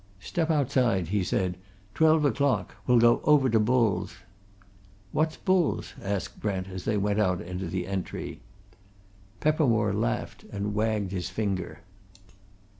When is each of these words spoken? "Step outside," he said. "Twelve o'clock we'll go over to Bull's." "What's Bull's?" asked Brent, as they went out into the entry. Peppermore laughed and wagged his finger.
"Step 0.19 0.49
outside," 0.49 1.09
he 1.09 1.23
said. 1.23 1.57
"Twelve 1.93 2.25
o'clock 2.25 2.75
we'll 2.87 2.97
go 2.97 3.21
over 3.23 3.51
to 3.51 3.59
Bull's." 3.59 4.15
"What's 5.11 5.37
Bull's?" 5.37 5.93
asked 6.01 6.39
Brent, 6.41 6.67
as 6.69 6.85
they 6.85 6.97
went 6.97 7.19
out 7.19 7.39
into 7.39 7.67
the 7.67 7.85
entry. 7.85 8.41
Peppermore 9.41 9.93
laughed 9.93 10.43
and 10.51 10.73
wagged 10.73 11.11
his 11.11 11.29
finger. 11.29 11.81